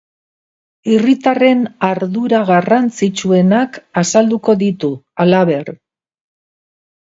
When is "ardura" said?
1.87-2.39